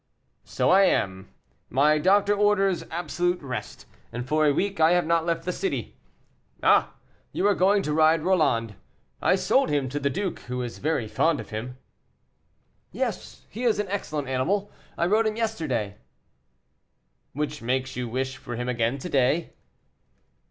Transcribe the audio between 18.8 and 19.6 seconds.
to day?"